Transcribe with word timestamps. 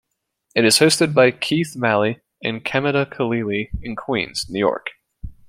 It 0.55 0.65
is 0.65 0.79
hosted 0.79 1.13
by 1.13 1.29
Keith 1.29 1.75
Malley 1.75 2.21
and 2.43 2.65
Chemda 2.65 3.05
Khalili 3.05 3.67
in 3.83 3.95
Queens, 3.95 4.47
New 4.49 4.57
York. 4.57 4.87